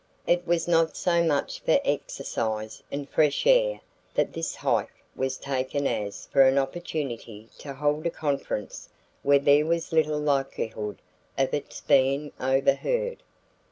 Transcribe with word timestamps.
It 0.25 0.47
was 0.47 0.67
not 0.67 0.97
so 0.97 1.23
much 1.23 1.59
for 1.59 1.79
exercise 1.85 2.81
and 2.91 3.07
fresh 3.07 3.45
air 3.45 3.81
that 4.15 4.33
this 4.33 4.55
"hike" 4.55 4.91
was 5.15 5.37
taken 5.37 5.85
as 5.85 6.25
for 6.25 6.41
an 6.41 6.57
opportunity 6.57 7.49
to 7.59 7.73
hold 7.75 8.07
a 8.07 8.09
conference 8.09 8.89
where 9.21 9.37
there 9.37 9.67
was 9.67 9.91
little 9.93 10.17
likelihood 10.17 10.97
of 11.37 11.53
its 11.53 11.81
being 11.81 12.31
overheard. 12.39 13.17